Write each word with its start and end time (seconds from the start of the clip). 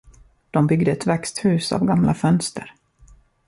De 0.51 0.63
byggde 0.67 0.91
ett 0.91 1.07
växthus 1.07 1.71
av 1.71 1.85
gamla 1.85 2.13
fönster. 2.13 2.73